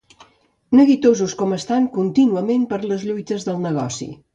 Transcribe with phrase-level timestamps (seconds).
[0.79, 4.15] Neguitosos com estan contínuament per les lluites del negoci.